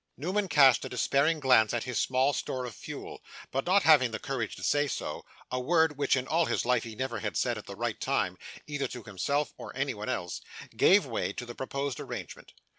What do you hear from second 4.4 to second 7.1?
to say no a word which in all his life he